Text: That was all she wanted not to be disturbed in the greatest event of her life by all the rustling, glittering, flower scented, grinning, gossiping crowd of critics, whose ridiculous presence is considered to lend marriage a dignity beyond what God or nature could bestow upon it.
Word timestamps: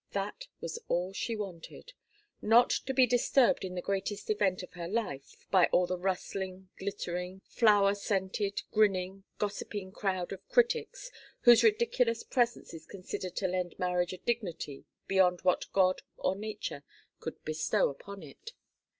That 0.13 0.47
was 0.59 0.79
all 0.87 1.13
she 1.13 1.35
wanted 1.35 1.93
not 2.41 2.71
to 2.87 2.91
be 2.91 3.05
disturbed 3.05 3.63
in 3.63 3.75
the 3.75 3.83
greatest 3.83 4.31
event 4.31 4.63
of 4.63 4.73
her 4.73 4.87
life 4.87 5.45
by 5.51 5.67
all 5.67 5.85
the 5.85 5.95
rustling, 5.99 6.69
glittering, 6.79 7.41
flower 7.45 7.93
scented, 7.93 8.63
grinning, 8.71 9.25
gossiping 9.37 9.91
crowd 9.91 10.31
of 10.31 10.49
critics, 10.49 11.11
whose 11.41 11.61
ridiculous 11.61 12.23
presence 12.23 12.73
is 12.73 12.87
considered 12.87 13.35
to 13.35 13.47
lend 13.47 13.77
marriage 13.77 14.11
a 14.11 14.17
dignity 14.17 14.85
beyond 15.05 15.41
what 15.41 15.71
God 15.71 16.01
or 16.17 16.35
nature 16.35 16.81
could 17.19 17.37
bestow 17.45 17.89
upon 17.89 18.23
it. 18.23 18.53